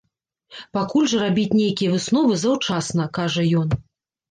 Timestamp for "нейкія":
1.61-1.93